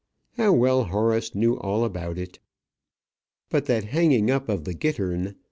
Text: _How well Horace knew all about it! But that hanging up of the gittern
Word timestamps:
_How 0.37 0.51
well 0.51 0.85
Horace 0.85 1.35
knew 1.35 1.59
all 1.59 1.85
about 1.85 2.17
it! 2.17 2.39
But 3.51 3.67
that 3.67 3.83
hanging 3.83 4.31
up 4.31 4.49
of 4.49 4.63
the 4.63 4.73
gittern 4.73 5.35